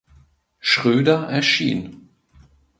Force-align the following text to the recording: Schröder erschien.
Schröder 0.59 1.29
erschien. 1.29 2.09